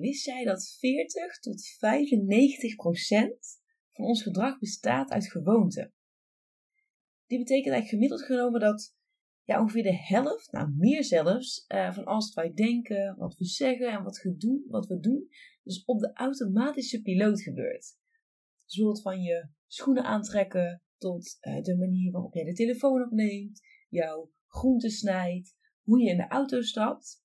[0.00, 3.60] Wist jij dat 40 tot 95 procent
[3.92, 5.94] van ons gedrag bestaat uit gewoonten?
[7.26, 8.94] Die betekent eigenlijk gemiddeld genomen dat
[9.46, 13.90] ongeveer de helft, nou meer zelfs, uh, van alles wat wij denken, wat we zeggen
[13.90, 15.28] en wat, doen, wat we doen,
[15.62, 17.96] dus op de automatische piloot gebeurt.
[18.66, 24.32] Dus van je schoenen aantrekken tot uh, de manier waarop jij de telefoon opneemt, jouw
[24.46, 27.24] groenten snijdt, hoe je in de auto stapt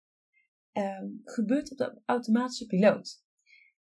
[0.74, 3.24] um, gebeurt op de automatische piloot.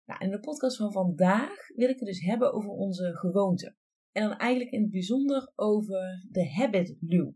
[0.05, 3.77] Nou, in de podcast van vandaag wil ik het dus hebben over onze gewoonten.
[4.11, 7.36] En dan eigenlijk in het bijzonder over de habit loop.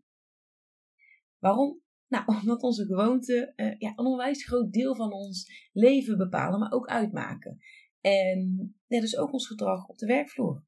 [1.38, 1.82] Waarom?
[2.08, 6.72] Nou, omdat onze gewoonten uh, ja, een onwijs groot deel van ons leven bepalen, maar
[6.72, 7.58] ook uitmaken.
[8.02, 10.66] En ja, dus ook ons gedrag op de werkvloer.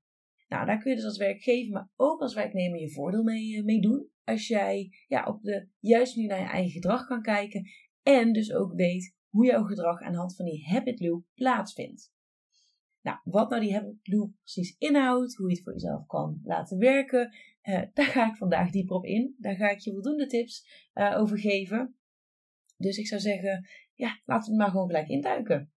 [0.48, 3.64] Nou, daar kun je dus als werkgever, maar ook als werknemer je voordeel mee, uh,
[3.64, 4.10] mee doen.
[4.24, 7.70] Als jij ja, op de juiste manier naar je eigen gedrag kan kijken
[8.06, 12.14] en dus ook weet hoe jouw gedrag aan de hand van die habit loop plaatsvindt.
[13.02, 16.78] Nou, wat nou die habit loop precies inhoudt, hoe je het voor jezelf kan laten
[16.78, 19.36] werken, eh, daar ga ik vandaag dieper op in.
[19.38, 21.96] Daar ga ik je voldoende tips uh, over geven.
[22.78, 25.74] Dus ik zou zeggen, ja, laten we maar gewoon gelijk induiken.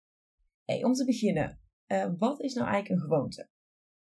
[0.65, 3.49] Hey, om te beginnen, uh, wat is nou eigenlijk een gewoonte?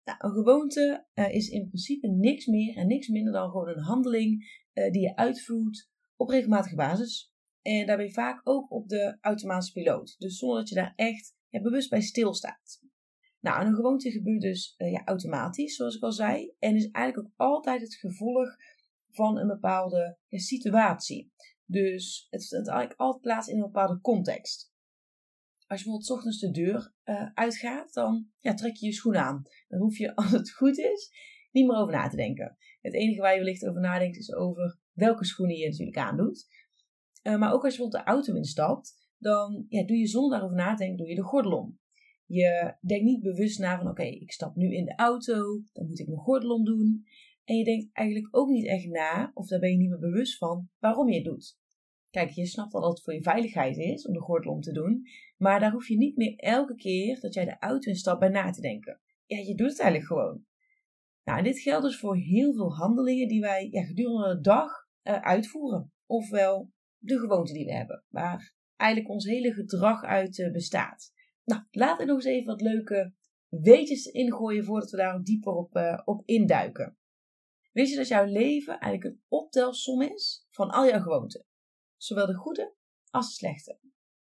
[0.04, 4.62] Nou, een gewoonte is in principe niks meer en niks minder dan gewoon een handeling
[4.72, 7.35] die je uitvoert op regelmatige basis.
[7.66, 10.14] En daarbij vaak ook op de automatische piloot.
[10.18, 12.82] Dus zonder dat je daar echt ja, bewust bij stilstaat.
[13.40, 16.54] Nou, een gewoonte gebeurt dus uh, ja, automatisch, zoals ik al zei.
[16.58, 18.48] En is eigenlijk ook altijd het gevolg
[19.10, 21.32] van een bepaalde situatie.
[21.64, 24.72] Dus het vindt eigenlijk altijd plaats in een bepaalde context.
[25.66, 29.42] Als je bijvoorbeeld ochtends de deur uh, uitgaat, dan ja, trek je je schoen aan.
[29.68, 31.10] Dan hoef je, als het goed is,
[31.50, 32.56] niet meer over na te denken.
[32.80, 36.46] Het enige waar je wellicht over nadenkt is over welke schoenen je natuurlijk aandoet.
[37.26, 40.56] Uh, maar ook als je bijvoorbeeld de auto instapt, dan ja, doe je zonder daarover
[40.56, 41.78] na te denken, doe je de gordel om.
[42.26, 45.98] Je denkt niet bewust na van oké, ik stap nu in de auto, dan moet
[45.98, 47.04] ik mijn gordel om doen.
[47.44, 50.38] En je denkt eigenlijk ook niet echt na, of daar ben je niet meer bewust
[50.38, 51.58] van, waarom je het doet.
[52.10, 54.72] Kijk, je snapt al dat het voor je veiligheid is om de gordel om te
[54.72, 55.02] doen,
[55.36, 58.50] maar daar hoef je niet meer elke keer dat jij de auto instapt bij na
[58.50, 59.00] te denken.
[59.26, 60.44] Ja, je doet het eigenlijk gewoon.
[61.24, 64.70] Nou, dit geldt dus voor heel veel handelingen die wij ja, gedurende de dag
[65.02, 65.92] uh, uitvoeren.
[66.06, 66.74] Ofwel
[67.06, 71.12] de gewoonte die we hebben, waar eigenlijk ons hele gedrag uit uh, bestaat.
[71.44, 73.14] Nou, laten we nog eens even wat leuke
[73.48, 76.98] weetjes ingooien voordat we daar dieper op, uh, op induiken.
[77.72, 81.46] Weet je dat jouw leven eigenlijk een optelsom is van al jouw gewoonten?
[81.96, 82.74] Zowel de goede
[83.10, 83.78] als de slechte.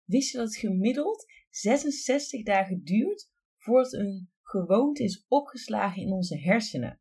[0.04, 6.38] Wist je dat het gemiddeld 66 dagen duurt voordat een gewoonte is opgeslagen in onze
[6.38, 7.00] hersenen?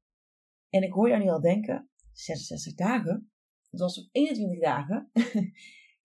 [0.70, 3.32] En ik hoor jou nu al denken, 66 dagen?
[3.76, 5.10] Het was op 21 dagen.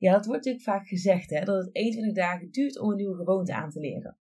[0.04, 3.16] ja, dat wordt natuurlijk vaak gezegd, hè, dat het 21 dagen duurt om een nieuwe
[3.16, 4.18] gewoonte aan te leren.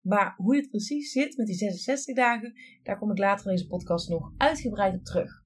[0.00, 3.66] Maar hoe het precies zit met die 66 dagen, daar kom ik later in deze
[3.66, 5.44] podcast nog uitgebreid op terug.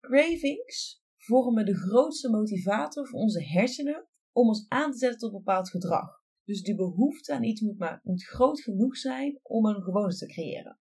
[0.00, 5.70] Cravings vormen de grootste motivator voor onze hersenen om ons aan te zetten tot bepaald
[5.70, 6.22] gedrag.
[6.44, 10.26] Dus de behoefte aan iets moet, maar, moet groot genoeg zijn om een gewoonte te
[10.26, 10.78] creëren.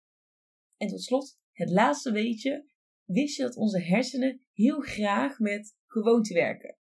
[0.76, 2.66] En tot slot, het laatste weetje
[3.06, 6.77] wist je dat onze hersenen heel graag met gewoonte werken.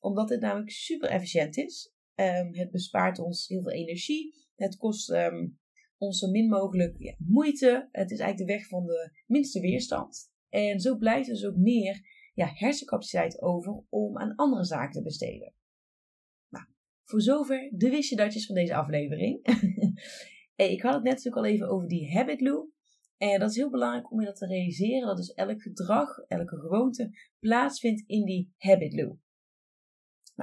[0.00, 1.92] Omdat het namelijk super efficiënt is.
[2.14, 4.34] Um, het bespaart ons heel veel energie.
[4.54, 5.58] Het kost um,
[5.96, 7.88] ons zo min mogelijk moeite.
[7.92, 10.32] Het is eigenlijk de weg van de minste weerstand.
[10.48, 12.00] En zo blijft dus ook meer
[12.34, 15.54] ja, hersencapaciteit over om aan andere zaken te besteden.
[16.48, 16.64] Nou,
[17.04, 19.46] voor zover de wist je datjes van deze aflevering.
[20.74, 22.73] ik had het net natuurlijk al even over die habit loop.
[23.32, 26.56] En dat is heel belangrijk om je dat te realiseren, dat dus elk gedrag, elke
[26.56, 29.18] gewoonte plaatsvindt in die habit loop.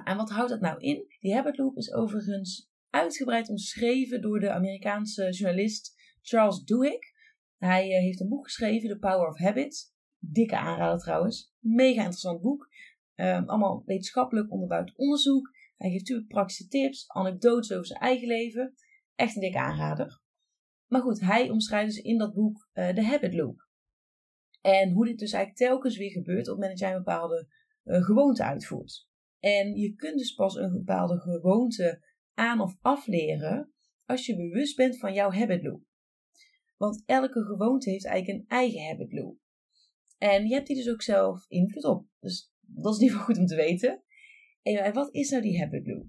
[0.03, 1.05] En wat houdt dat nou in?
[1.19, 6.99] Die habit loop is overigens uitgebreid omschreven door de Amerikaanse journalist Charles Duhigg.
[7.57, 9.93] Hij eh, heeft een boek geschreven, The Power of Habits.
[10.17, 11.53] Dikke aanrader trouwens.
[11.59, 12.69] Mega interessant boek.
[13.15, 15.49] Um, allemaal wetenschappelijk onderbouwd onderzoek.
[15.77, 18.73] Hij geeft natuurlijk praktische tips, anekdotes over zijn eigen leven.
[19.15, 20.20] Echt een dikke aanrader.
[20.91, 23.67] Maar goed, hij omschrijft dus in dat boek uh, de habit loop.
[24.61, 27.47] En hoe dit dus eigenlijk telkens weer gebeurt op het moment dat jij een bepaalde
[27.83, 29.07] uh, gewoonte uitvoert.
[29.39, 33.73] En je kunt dus pas een bepaalde gewoonte aan of afleren
[34.05, 35.83] als je bewust bent van jouw habit loop.
[36.77, 39.37] Want elke gewoonte heeft eigenlijk een eigen habit loop.
[40.17, 42.07] En je hebt die dus ook zelf invloed op.
[42.19, 44.03] Dus dat is niet wel goed om te weten.
[44.61, 46.05] En wat is nou die habit loop?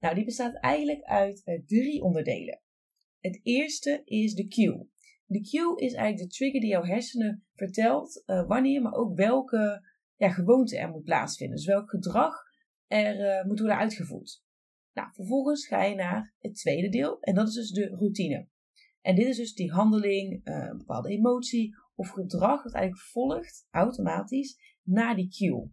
[0.00, 2.62] Nou, die bestaat eigenlijk uit uh, drie onderdelen.
[3.20, 4.88] Het eerste is de cue.
[5.26, 9.88] De cue is eigenlijk de trigger die jouw hersenen vertelt uh, wanneer, maar ook welke
[10.16, 11.56] ja, gewoonte er moet plaatsvinden.
[11.56, 12.34] Dus welk gedrag
[12.86, 14.42] er uh, moet worden uitgevoerd.
[14.92, 18.48] Nou, vervolgens ga je naar het tweede deel en dat is dus de routine.
[19.00, 24.76] En dit is dus die handeling, een bepaalde emotie of gedrag dat eigenlijk volgt automatisch
[24.82, 25.70] naar die cue.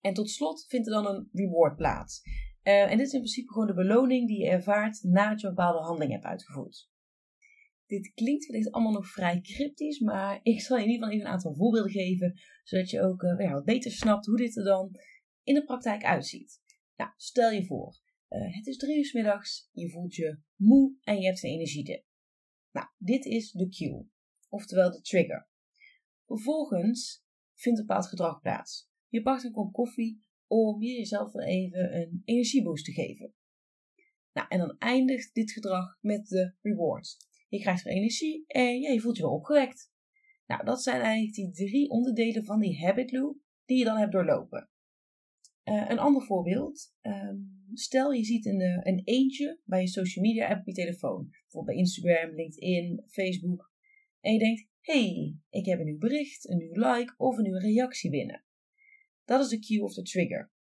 [0.00, 2.22] En tot slot vindt er dan een reward plaats.
[2.64, 5.54] Uh, en dit is in principe gewoon de beloning die je ervaart nadat je een
[5.54, 6.90] bepaalde handeling hebt uitgevoerd.
[7.86, 11.26] Dit klinkt wellicht allemaal nog vrij cryptisch, maar ik zal je in ieder geval even
[11.26, 14.64] een aantal voorbeelden geven, zodat je ook uh, ja, wat beter snapt hoe dit er
[14.64, 14.90] dan
[15.42, 16.60] in de praktijk uitziet.
[16.96, 20.96] Nou, stel je voor, uh, het is drie uur s middags, je voelt je moe
[21.02, 22.04] en je hebt geen energie.
[22.72, 24.08] Nou, dit is de cue,
[24.48, 25.48] oftewel de trigger.
[26.26, 27.24] Vervolgens
[27.54, 28.90] vindt een bepaald gedrag plaats.
[29.08, 33.34] Je pakt een kop koffie om je jezelf weer even een energieboost te geven.
[34.32, 37.16] Nou, en dan eindigt dit gedrag met de reward.
[37.48, 39.92] Je krijgt weer energie en ja, je voelt je wel opgewekt.
[40.46, 44.12] Nou, dat zijn eigenlijk die drie onderdelen van die habit loop die je dan hebt
[44.12, 44.70] doorlopen.
[45.64, 46.94] Uh, een ander voorbeeld.
[47.02, 50.72] Um, stel je ziet een, uh, een eentje bij je social media app op je
[50.72, 51.28] telefoon.
[51.30, 53.70] Bijvoorbeeld bij Instagram, LinkedIn, Facebook.
[54.20, 57.60] En je denkt, hey, ik heb een nieuw bericht, een nieuw like of een nieuwe
[57.60, 58.44] reactie binnen.
[59.32, 60.52] Dat is de cue of de trigger.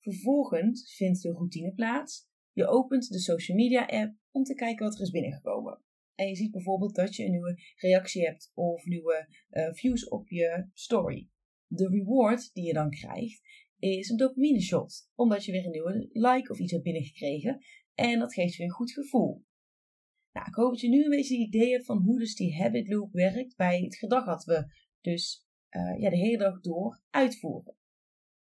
[0.00, 2.28] Vervolgens vindt de routine plaats.
[2.52, 5.82] Je opent de social media app om te kijken wat er is binnengekomen.
[6.14, 10.28] En je ziet bijvoorbeeld dat je een nieuwe reactie hebt of nieuwe uh, views op
[10.28, 11.28] je story.
[11.66, 13.40] De reward die je dan krijgt
[13.78, 17.64] is een dopamine shot, omdat je weer een nieuwe like of iets hebt binnengekregen
[17.94, 19.44] en dat geeft je een goed gevoel.
[20.32, 22.56] Nou, ik hoop dat je nu een beetje een idee hebt van hoe dus die
[22.56, 24.66] habit loop werkt bij het gedrag dat we
[25.00, 27.80] dus uh, ja, de hele dag door uitvoeren.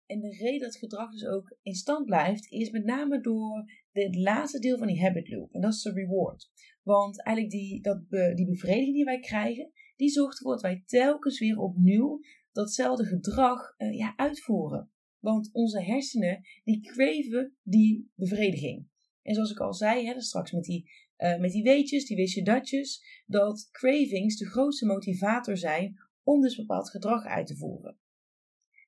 [0.06, 4.16] En de reden dat gedrag dus ook in stand blijft, is met name door het
[4.16, 5.54] laatste deel van die habit loop.
[5.54, 6.50] En dat is de reward.
[6.84, 11.40] Want eigenlijk die, dat die bevrediging die wij krijgen, die zorgt ervoor dat wij telkens
[11.40, 12.20] weer opnieuw
[12.52, 14.92] datzelfde gedrag uh, ja, uitvoeren.
[15.20, 18.88] Want onze hersenen, die craven die bevrediging.
[19.22, 22.36] En zoals ik al zei, hè, straks met die, uh, met die weetjes, die wist
[22.36, 27.98] je datjes, dat cravings de grootste motivator zijn om dus bepaald gedrag uit te voeren.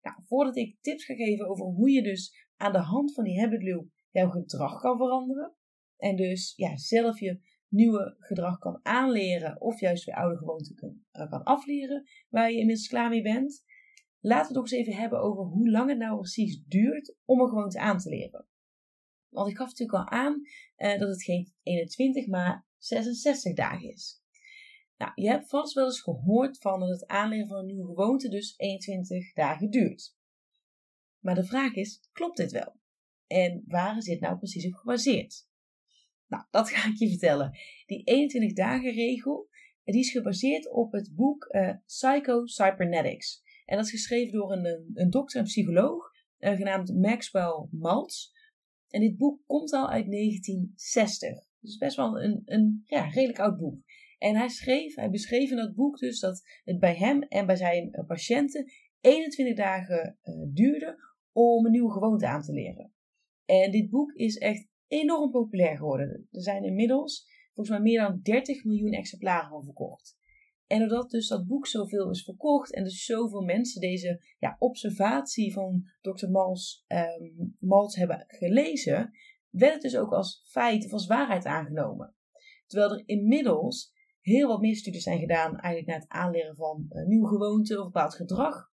[0.07, 3.39] Nou, voordat ik tips ga geven over hoe je dus aan de hand van die
[3.39, 5.56] habit loop jouw gedrag kan veranderen.
[5.98, 11.27] En dus ja, zelf je nieuwe gedrag kan aanleren of juist weer oude gewoonten kan,
[11.30, 13.63] kan afleren waar je inmiddels klaar mee bent.
[14.19, 17.39] Laten we het nog eens even hebben over hoe lang het nou precies duurt om
[17.39, 18.48] een gewoonte aan te leren.
[19.30, 20.42] Want ik gaf natuurlijk al aan
[20.77, 24.21] uh, dat het geen 21, maar 66 dagen is.
[24.97, 28.29] Nou, je hebt vast wel eens gehoord van dat het aanleren van een nieuwe gewoonte
[28.29, 30.15] dus 21 dagen duurt.
[31.19, 32.75] Maar de vraag is, klopt dit wel?
[33.27, 35.47] En waar is dit nou precies op gebaseerd?
[36.27, 37.57] Nou, dat ga ik je vertellen.
[37.85, 39.49] Die 21 dagen regel,
[39.83, 43.44] die is gebaseerd op het boek uh, Psycho Cybernetics.
[43.65, 48.31] En dat is geschreven door een, een dokter en psycholoog, uh, genaamd Maxwell Maltz.
[48.87, 51.30] En dit boek komt al uit 1960.
[51.59, 53.81] Dus best wel een, een ja, redelijk oud boek.
[54.18, 57.56] En hij schreef, hij beschreef in dat boek dus dat het bij hem en bij
[57.56, 58.71] zijn eh, patiënten
[59.02, 60.95] 21 dagen uh, duurde
[61.31, 62.94] om een nieuwe gewoonte aan te leren.
[63.45, 66.28] En dit boek is echt enorm populair geworden.
[66.31, 70.18] Er zijn inmiddels volgens mij meer dan 30 miljoen exemplaren van verkocht.
[70.68, 75.54] En doordat dus dat boek zoveel is verkocht en dus zoveel mensen deze ja, observatie
[75.54, 76.26] van Dr.
[76.26, 79.12] Um, Mals hebben gelezen,
[79.50, 82.16] werd het dus ook als feit of als waarheid aangenomen.
[82.66, 83.95] Terwijl er inmiddels
[84.27, 87.85] heel wat meer studies zijn gedaan eigenlijk naar het aanleren van uh, nieuwe gewoonten of
[87.85, 88.71] bepaald gedrag.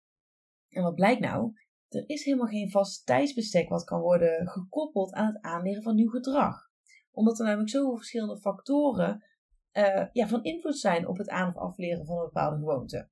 [0.69, 1.53] En wat blijkt nou?
[1.89, 6.09] Er is helemaal geen vast tijdsbestek wat kan worden gekoppeld aan het aanleren van nieuw
[6.09, 6.69] gedrag.
[7.11, 9.23] Omdat er namelijk zoveel verschillende factoren
[9.73, 13.09] uh, ja, van invloed zijn op het aan- of afleren van een bepaalde gewoonte.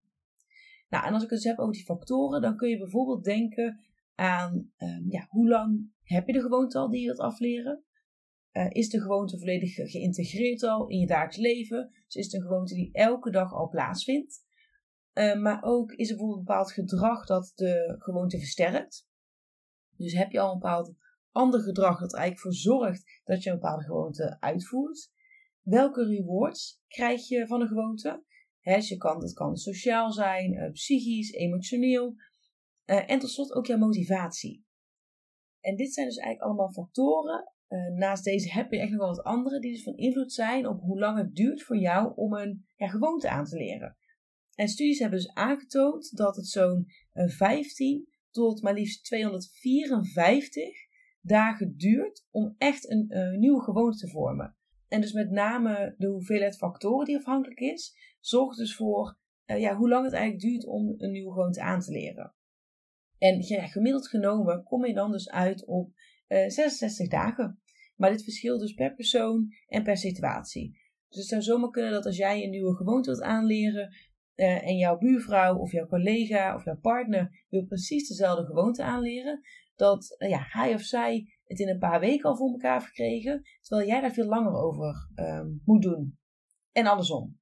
[0.90, 3.80] Nou, en als ik het dus heb over die factoren, dan kun je bijvoorbeeld denken
[4.16, 7.84] aan um, ja, hoe lang heb je de gewoonte al die je wilt afleren?
[8.60, 11.90] Uh, is de gewoonte volledig geïntegreerd al in je dagelijks leven?
[12.06, 14.46] Dus is het een gewoonte die elke dag al plaatsvindt?
[15.14, 19.08] Uh, maar ook is er bijvoorbeeld een bepaald gedrag dat de gewoonte versterkt.
[19.96, 20.96] Dus heb je al een bepaald
[21.32, 25.12] ander gedrag dat er eigenlijk voor zorgt dat je een bepaalde gewoonte uitvoert?
[25.62, 28.24] Welke rewards krijg je van een gewoonte?
[28.60, 32.16] He, dus je kan, dat kan sociaal zijn, uh, psychisch, emotioneel.
[32.86, 34.66] En tot slot ook jouw motivatie.
[35.60, 37.54] En dit zijn dus eigenlijk allemaal factoren.
[37.70, 40.68] Uh, naast deze heb je echt nog wel wat andere die dus van invloed zijn
[40.68, 43.98] op hoe lang het duurt voor jou om een gewoonte aan te leren.
[44.56, 50.64] En studies hebben dus aangetoond dat het zo'n 15 tot maar liefst 254
[51.22, 54.56] dagen duurt om echt een uh, nieuwe gewoonte te vormen.
[54.88, 59.90] En dus met name de hoeveelheid factoren die afhankelijk is, zorgt dus voor ja, hoe
[59.90, 62.34] lang het eigenlijk duurt om een nieuwe gewoonte aan te leren.
[63.18, 65.92] En gemiddeld genomen kom je dan dus uit op
[66.28, 67.59] uh, eh, 66 dagen.
[68.00, 70.80] Maar dit verschilt dus per persoon en per situatie.
[71.10, 73.96] Dus het zou zomaar kunnen dat als jij een nieuwe gewoonte wilt aanleren,
[74.36, 79.42] uh, en jouw buurvrouw of jouw collega of jouw partner wil precies dezelfde gewoonte aanleren,
[79.76, 82.86] dat uh, ja, hij of zij het in een paar weken al voor elkaar heeft
[82.86, 86.18] gekregen, terwijl jij daar veel langer over um, moet doen.
[86.72, 87.40] En andersom.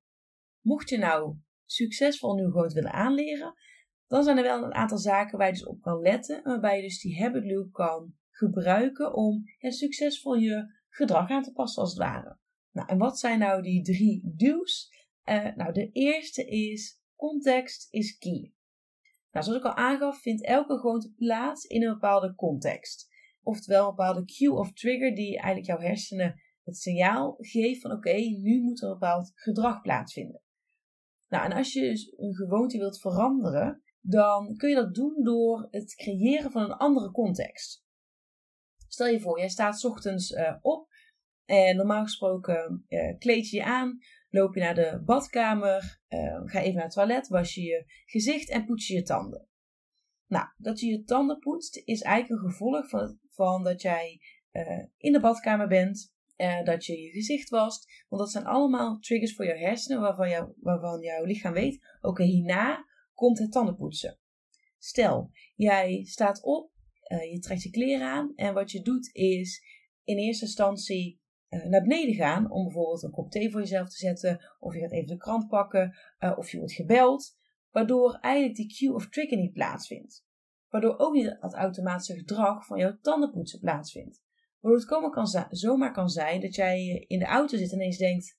[0.62, 1.36] Mocht je nou
[1.66, 3.54] succesvol een nieuwe gewoonte willen aanleren,
[4.08, 6.82] dan zijn er wel een aantal zaken waar je dus op kan letten, waarbij je
[6.82, 11.92] dus die habit loop kan gebruiken om ja, succesvol je gedrag aan te passen als
[11.92, 12.38] het ware.
[12.72, 14.90] Nou, en wat zijn nou die drie duws?
[15.26, 18.54] Uh, nou, de eerste is context is key.
[19.32, 23.10] Nou, zoals ik al aangaf, vindt elke gewoonte plaats in een bepaalde context.
[23.42, 28.14] Oftewel een bepaalde cue of trigger die eigenlijk jouw hersenen het signaal geeft van oké,
[28.16, 30.42] nu moet er een bepaald gedrag plaatsvinden.
[31.28, 35.68] Nou, en als je dus een gewoonte wilt veranderen, dan kun je dat doen door
[35.72, 37.86] het creëren van een andere context.
[38.88, 40.88] Stel je voor, jij staat ochtends uh, op
[41.46, 43.98] en normaal gesproken uh, kleed je je aan,
[44.30, 48.50] loop je naar de badkamer, uh, ga even naar het toilet, was je je gezicht
[48.50, 49.48] en poets je je tanden.
[50.28, 54.22] Nou, dat je je tanden poetst is eigenlijk een gevolg van, van dat jij
[54.98, 56.14] in de badkamer bent,
[56.64, 58.06] dat je je gezicht wast.
[58.08, 62.86] Want dat zijn allemaal triggers voor je hersenen waarvan, waarvan jouw lichaam weet, oké, hierna
[63.14, 64.20] komt het tandenpoetsen.
[64.78, 66.72] Stel, jij staat op,
[67.12, 69.62] uh, je trekt je kleren aan en wat je doet is
[70.04, 73.96] in eerste instantie uh, naar beneden gaan om bijvoorbeeld een kop thee voor jezelf te
[73.96, 77.38] zetten of je gaat even de krant pakken uh, of je wordt gebeld,
[77.72, 80.26] waardoor eigenlijk die cue of trigger niet plaatsvindt.
[80.70, 84.24] Waardoor ook niet het automatische gedrag van jouw tandenpoetsen plaatsvindt.
[84.60, 87.98] Waardoor het komen kan zomaar kan zijn dat jij in de auto zit en ineens
[87.98, 88.38] denkt: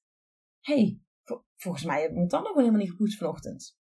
[0.61, 1.01] hey,
[1.57, 3.79] volgens mij heb ik mijn tanden gewoon helemaal niet gepoetst vanochtend.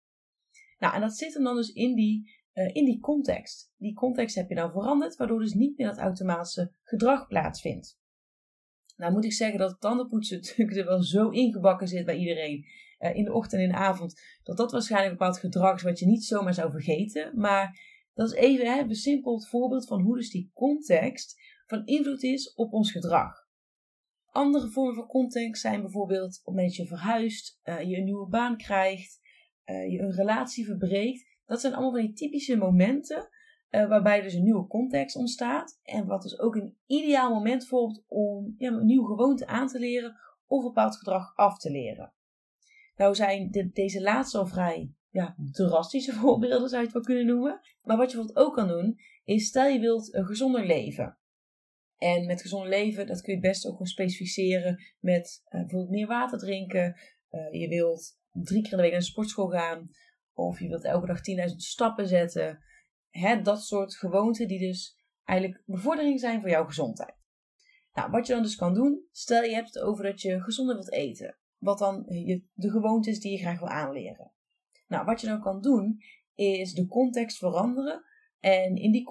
[0.79, 3.73] Nou, en dat zit hem dan dus in die, uh, in die context.
[3.77, 7.99] Die context heb je dan veranderd, waardoor dus niet meer dat automatische gedrag plaatsvindt.
[8.97, 12.65] Nou moet ik zeggen dat tandenpoetsen natuurlijk er wel zo ingebakken zit bij iedereen.
[12.99, 14.21] Uh, in de ochtend en in de avond.
[14.43, 17.33] Dat dat waarschijnlijk een bepaald gedrag is wat je niet zomaar zou vergeten.
[17.35, 17.81] Maar
[18.15, 22.55] dat is even hè, een besimpeld voorbeeld van hoe dus die context van invloed is
[22.55, 23.47] op ons gedrag.
[24.31, 28.05] Andere vormen van context zijn bijvoorbeeld op het moment dat je verhuist, uh, je een
[28.05, 29.21] nieuwe baan krijgt,
[29.65, 31.26] uh, je een relatie verbreekt.
[31.47, 33.29] Dat zijn allemaal van die typische momenten
[33.71, 35.81] uh, waarbij dus een nieuwe context ontstaat.
[35.83, 39.79] En wat dus ook een ideaal moment vormt om ja, een nieuwe gewoonte aan te
[39.79, 42.13] leren of een bepaald gedrag af te leren.
[42.97, 47.27] Nou zijn de, deze laatste al vrij ja, drastische voorbeelden, zou je het wel kunnen
[47.27, 47.61] noemen.
[47.83, 51.19] Maar wat je bijvoorbeeld ook kan doen, is stel je wilt een gezonder leven.
[51.99, 56.07] En met gezond leven, dat kun je best ook gewoon specificeren met uh, bijvoorbeeld meer
[56.07, 57.01] water drinken.
[57.31, 59.91] Uh, je wilt drie keer de week naar de sportschool gaan.
[60.37, 61.19] Of je wilt elke dag
[61.51, 62.65] 10.000 stappen zetten.
[63.11, 67.15] Hè, dat soort gewoonten die dus eigenlijk bevordering zijn voor jouw gezondheid.
[67.93, 70.75] Nou, wat je dan dus kan doen, stel je hebt het over dat je gezonder
[70.75, 71.37] wilt eten.
[71.59, 72.03] Wat dan
[72.53, 74.33] de gewoonte is die je graag wil aanleren.
[74.89, 76.03] Nou, wat je dan kan doen,
[76.35, 78.05] is de context veranderen.
[78.41, 79.05] En in die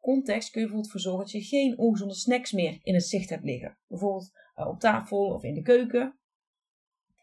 [0.00, 3.30] context kun je bijvoorbeeld voor zorgen dat je geen ongezonde snacks meer in het zicht
[3.30, 3.78] hebt liggen.
[3.86, 6.18] Bijvoorbeeld eh, op tafel of in de keuken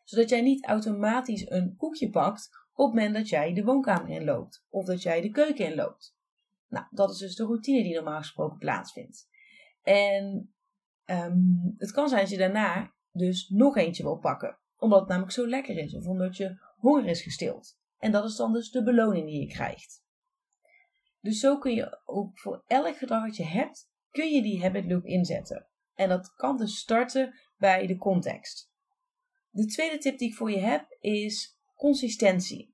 [0.06, 4.66] zodat jij niet automatisch een koekje pakt op het moment dat jij de woonkamer inloopt
[4.70, 6.16] of dat jij de keuken inloopt.
[6.68, 9.30] Nou, dat is dus de routine die normaal gesproken plaatsvindt.
[9.82, 10.54] En
[11.06, 15.34] um, het kan zijn dat je daarna dus nog eentje wil pakken, omdat het namelijk
[15.34, 17.78] zo lekker is of omdat je honger is gestild.
[17.98, 20.04] En dat is dan dus de beloning die je krijgt.
[21.20, 24.86] Dus zo kun je ook voor elk gedrag dat je hebt, kun je die habit
[24.86, 25.68] loop inzetten.
[25.94, 28.72] En dat kan dus starten bij de context.
[29.50, 32.74] De tweede tip die ik voor je heb is consistentie.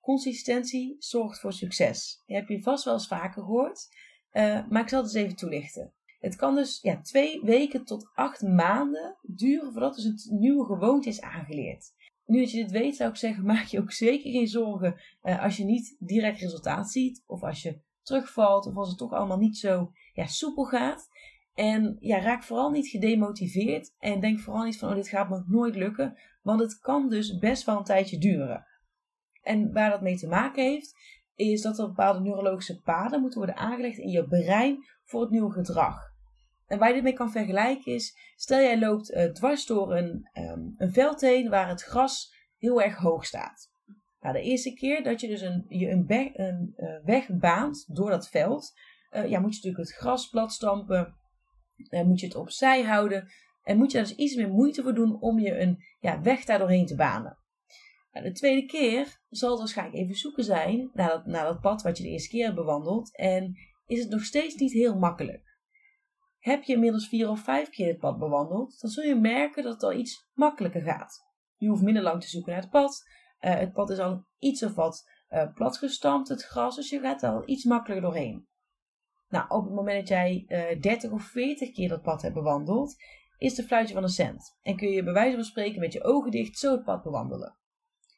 [0.00, 2.22] Consistentie zorgt voor succes.
[2.26, 3.88] Die heb je vast wel eens vaker gehoord,
[4.32, 5.92] uh, maar ik zal het eens even toelichten.
[6.20, 11.08] Het kan dus ja, twee weken tot acht maanden duren voordat dus een nieuwe gewoonte
[11.08, 11.92] is aangeleerd.
[12.26, 15.42] Nu dat je dit weet, zou ik zeggen, maak je ook zeker geen zorgen uh,
[15.42, 19.38] als je niet direct resultaat ziet, of als je terugvalt, of als het toch allemaal
[19.38, 21.08] niet zo ja, soepel gaat.
[21.54, 25.44] En ja, raak vooral niet gedemotiveerd en denk vooral niet van, oh, dit gaat me
[25.46, 28.66] nooit lukken, want het kan dus best wel een tijdje duren.
[29.42, 30.94] En waar dat mee te maken heeft,
[31.34, 35.52] is dat er bepaalde neurologische paden moeten worden aangelegd in je brein voor het nieuwe
[35.52, 36.10] gedrag.
[36.66, 40.28] En waar je dit mee kan vergelijken is, stel jij loopt uh, dwars door een,
[40.34, 43.70] um, een veld heen waar het gras heel erg hoog staat.
[44.20, 48.10] Nou, de eerste keer dat je dus een, je een, een uh, weg baant door
[48.10, 48.72] dat veld,
[49.10, 51.16] uh, ja, moet je natuurlijk het gras plat stampen,
[51.90, 53.28] uh, moet je het opzij houden
[53.62, 56.44] en moet je daar dus iets meer moeite voor doen om je een ja, weg
[56.44, 57.38] daar doorheen te banen.
[58.12, 61.82] Nou, de tweede keer zal het waarschijnlijk even zoeken zijn naar dat, naar dat pad
[61.82, 65.58] wat je de eerste keer hebt bewandeld en is het nog steeds niet heel makkelijk.
[66.38, 69.72] Heb je inmiddels vier of vijf keer het pad bewandeld, dan zul je merken dat
[69.72, 71.20] het al iets makkelijker gaat.
[71.56, 73.02] Je hoeft minder lang te zoeken naar het pad.
[73.40, 77.22] Uh, het pad is al iets of wat uh, platgestampt, het gras, dus je gaat
[77.22, 78.46] er al iets makkelijker doorheen.
[79.32, 82.96] Nou, op het moment dat jij uh, 30 of 40 keer dat pad hebt bewandeld,
[83.38, 84.58] is de fluitje van een cent.
[84.62, 87.56] En kun je bij wijze van spreken met je ogen dicht zo het pad bewandelen.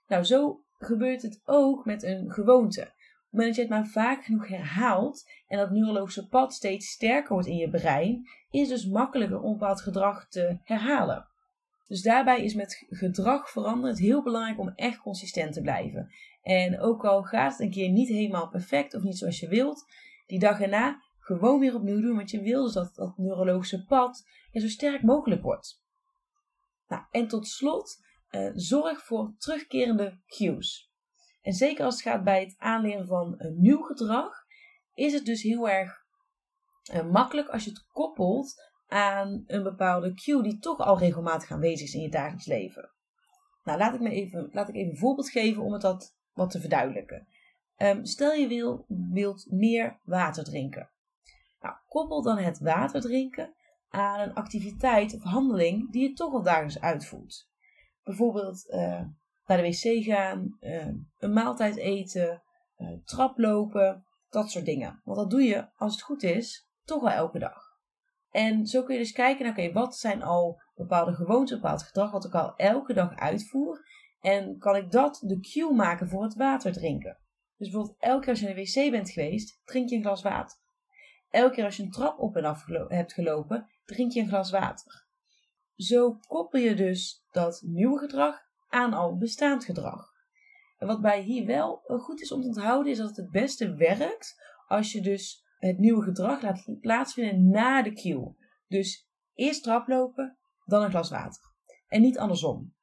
[0.08, 2.80] Nou, zo gebeurt het ook met een gewoonte.
[2.80, 6.90] Op het moment dat je het maar vaak genoeg herhaalt en dat neurologische pad steeds
[6.90, 11.28] sterker wordt in je brein, is het dus makkelijker om bepaald gedrag te herhalen.
[11.86, 16.10] Dus daarbij is met gedrag veranderen heel belangrijk om echt consistent te blijven.
[16.42, 19.84] En ook al gaat het een keer niet helemaal perfect of niet zoals je wilt,
[20.26, 24.24] die dag erna gewoon weer opnieuw doen, want je wil dus dat dat neurologische pad
[24.52, 25.82] zo sterk mogelijk wordt.
[26.86, 30.92] Nou, en tot slot, uh, zorg voor terugkerende cues.
[31.42, 34.44] En zeker als het gaat bij het aanleren van een nieuw gedrag,
[34.94, 36.04] is het dus heel erg
[36.94, 38.54] uh, makkelijk als je het koppelt
[38.86, 42.92] aan een bepaalde cue die toch al regelmatig aanwezig is in je dagelijks leven.
[43.64, 46.50] Nou, laat ik, me even, laat ik even een voorbeeld geven om het dat wat
[46.50, 47.26] te verduidelijken.
[47.76, 50.90] Um, stel je wil, wilt meer water drinken.
[51.60, 53.54] Nou, koppel dan het water drinken
[53.88, 57.48] aan een activiteit of handeling die je toch al dagelijks uitvoert.
[58.02, 59.02] Bijvoorbeeld uh,
[59.46, 62.42] naar de wc gaan, uh, een maaltijd eten,
[62.76, 65.00] uh, traplopen, dat soort dingen.
[65.04, 67.62] Want dat doe je, als het goed is, toch wel elke dag.
[68.30, 72.24] En zo kun je dus kijken oké, wat zijn al bepaalde gewoontes, bepaald gedrag wat
[72.24, 73.86] ik al elke dag uitvoer.
[74.20, 77.18] En kan ik dat de cue maken voor het water drinken?
[77.56, 80.22] Dus bijvoorbeeld elke keer als je naar de wc bent geweest, drink je een glas
[80.22, 80.58] water.
[81.30, 84.50] Elke keer als je een trap op en af hebt gelopen, drink je een glas
[84.50, 85.06] water.
[85.76, 90.12] Zo koppel je dus dat nieuwe gedrag aan al bestaand gedrag.
[90.78, 93.74] En wat bij hier wel goed is om te onthouden, is dat het het beste
[93.74, 98.36] werkt als je dus het nieuwe gedrag laat plaatsvinden na de cue.
[98.68, 101.42] Dus eerst traplopen, dan een glas water.
[101.88, 102.74] En niet andersom.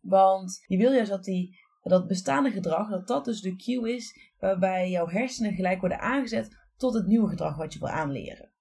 [0.00, 1.58] Want je wil juist dat die,
[1.90, 6.56] dat bestaande gedrag, dat dat dus de cue is waarbij jouw hersenen gelijk worden aangezet
[6.76, 8.52] tot het nieuwe gedrag wat je wil aanleren.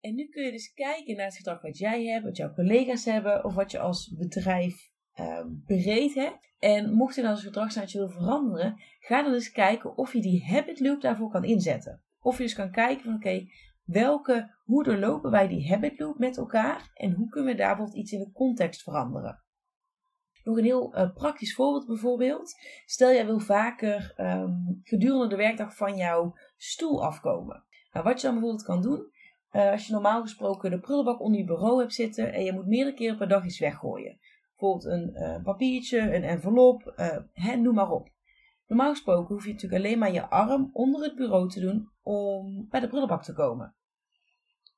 [0.00, 3.04] En nu kun je dus kijken naar het gedrag wat jij hebt, wat jouw collega's
[3.04, 4.90] hebben of wat je als bedrijf
[5.20, 6.50] uh, breed hebt.
[6.58, 10.20] En mocht je dan als gedrag je wil veranderen, ga dan eens kijken of je
[10.20, 12.02] die habit loop daarvoor kan inzetten.
[12.20, 13.46] Of je dus kan kijken van oké,
[13.84, 18.02] welke, hoe doorlopen wij die habit loop met elkaar en hoe kunnen we daar bijvoorbeeld
[18.02, 19.42] iets in de context veranderen.
[20.44, 22.54] Nog een heel uh, praktisch voorbeeld bijvoorbeeld.
[22.86, 27.64] Stel jij wil vaker um, gedurende de werkdag van jouw stoel afkomen.
[27.92, 29.06] Nou, wat je dan bijvoorbeeld kan doen,
[29.52, 32.66] uh, als je normaal gesproken de prullenbak onder je bureau hebt zitten en je moet
[32.66, 34.18] meerdere keren per dag iets weggooien.
[34.48, 36.94] Bijvoorbeeld een uh, papiertje, een envelop,
[37.58, 38.10] noem maar op.
[38.66, 42.66] Normaal gesproken hoef je natuurlijk alleen maar je arm onder het bureau te doen om
[42.68, 43.74] bij de prullenbak te komen.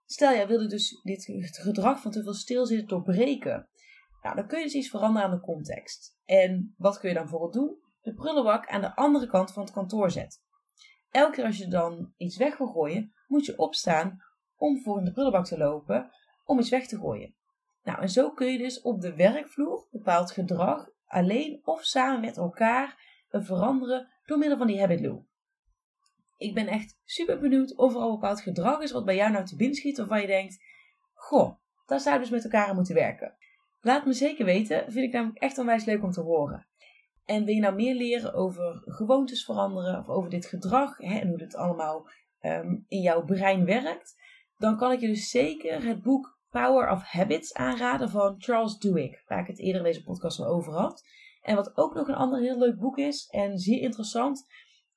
[0.07, 3.69] Stel, jij wilde dus dit gedrag van te veel stilzitten doorbreken.
[4.25, 6.19] Nou, dan kun je dus iets veranderen aan de context.
[6.25, 7.79] En wat kun je dan bijvoorbeeld doen?
[8.03, 10.41] De prullenbak aan de andere kant van het kantoor zetten.
[11.11, 14.23] Elke keer als je dan iets weg wil gooien, moet je opstaan
[14.57, 16.11] om voor in de prullenbak te lopen
[16.45, 17.35] om iets weg te gooien.
[17.83, 22.37] Nou, en zo kun je dus op de werkvloer bepaald gedrag alleen of samen met
[22.37, 25.27] elkaar veranderen door middel van die habit loop.
[26.37, 29.45] Ik ben echt super benieuwd of er al bepaald gedrag is wat bij jou nou
[29.45, 30.63] te binnen schiet, waarvan je denkt:
[31.15, 33.37] Goh, daar zou dus met elkaar aan moeten werken.
[33.85, 36.67] Laat me zeker weten, vind ik namelijk echt onwijs leuk om te horen.
[37.25, 41.29] En wil je nou meer leren over gewoontes veranderen of over dit gedrag hè, en
[41.29, 42.09] hoe dit allemaal
[42.41, 44.15] um, in jouw brein werkt,
[44.59, 49.29] dan kan ik je dus zeker het boek Power of Habits aanraden van Charles Duhigg,
[49.29, 51.05] waar ik het eerder in deze podcast al over had.
[51.43, 54.47] En wat ook nog een ander heel leuk boek is en zeer interessant,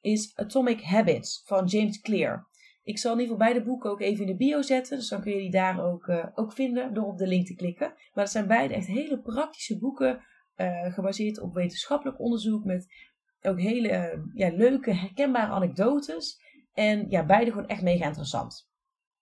[0.01, 2.47] is Atomic Habits van James Clear.
[2.87, 5.21] Ik zal in ieder geval beide boeken ook even in de bio zetten, dus dan
[5.21, 7.87] kun je die daar ook, uh, ook vinden door op de link te klikken.
[7.87, 10.23] Maar het zijn beide echt hele praktische boeken,
[10.55, 12.87] uh, gebaseerd op wetenschappelijk onderzoek met
[13.41, 16.39] ook hele uh, ja, leuke, herkenbare anekdotes.
[16.73, 18.69] En ja, beide gewoon echt mega interessant.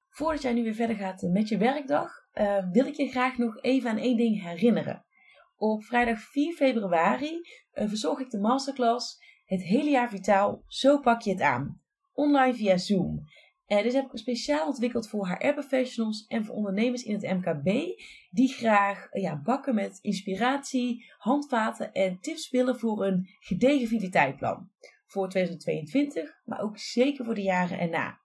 [0.10, 2.12] Voordat jij nu weer verder gaat met je werkdag,
[2.71, 5.06] wil ik je graag nog even aan één ding herinneren.
[5.56, 7.39] Op vrijdag 4 februari
[7.71, 11.82] verzorg ik de masterclass Het hele jaar vitaal, zo pak je het aan.
[12.13, 13.23] Online via Zoom.
[13.67, 17.99] Uh, dus heb ik speciaal ontwikkeld voor HR-professionals en voor ondernemers in het MKB
[18.30, 24.69] die graag uh, ja, bakken met inspiratie, handvaten en tips willen voor een gedegen vitaliteitsplan.
[25.06, 28.19] Voor 2022, maar ook zeker voor de jaren erna.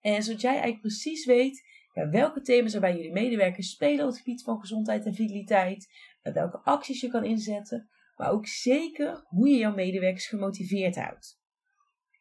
[0.00, 4.10] En zodat jij eigenlijk precies weet ja, welke thema's er bij jullie medewerkers spelen op
[4.10, 5.88] het gebied van gezondheid en vitaliteit,
[6.22, 11.40] uh, welke acties je kan inzetten, maar ook zeker hoe je jouw medewerkers gemotiveerd houdt.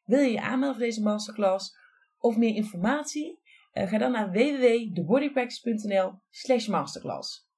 [0.04, 1.78] Wil je je aanmelden voor deze masterclass
[2.26, 3.40] of meer informatie?
[3.74, 7.50] Uh, ga dan naar www.thebodypractice.nl slash masterclass.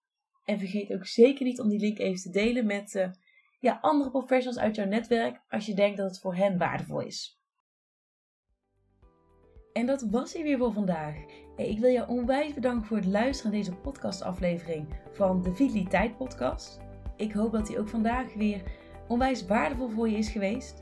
[0.44, 3.10] En vergeet ook zeker niet om die link even te delen met uh,
[3.60, 7.42] ja, andere professionals uit jouw netwerk als je denkt dat het voor hen waardevol is.
[9.74, 11.16] En dat was hij weer voor vandaag.
[11.56, 16.80] Ik wil jou onwijs bedanken voor het luisteren naar deze podcastaflevering van de Vitaliteit Podcast.
[17.18, 18.62] Ik hoop dat die ook vandaag weer
[19.08, 20.82] onwijs waardevol voor je is geweest.